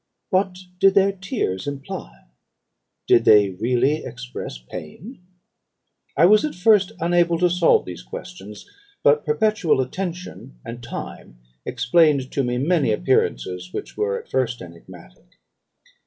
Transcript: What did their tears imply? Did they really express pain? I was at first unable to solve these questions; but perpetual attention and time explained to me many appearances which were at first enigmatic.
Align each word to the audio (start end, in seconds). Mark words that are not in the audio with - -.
What 0.31 0.57
did 0.79 0.95
their 0.95 1.11
tears 1.11 1.67
imply? 1.67 2.23
Did 3.05 3.23
they 3.23 3.51
really 3.51 4.03
express 4.03 4.57
pain? 4.57 5.21
I 6.17 6.25
was 6.25 6.43
at 6.43 6.55
first 6.55 6.91
unable 6.99 7.37
to 7.37 7.51
solve 7.51 7.85
these 7.85 8.01
questions; 8.01 8.67
but 9.03 9.23
perpetual 9.25 9.79
attention 9.79 10.57
and 10.65 10.81
time 10.81 11.37
explained 11.67 12.31
to 12.31 12.43
me 12.43 12.57
many 12.57 12.91
appearances 12.91 13.71
which 13.73 13.95
were 13.95 14.17
at 14.19 14.27
first 14.27 14.59
enigmatic. 14.59 15.37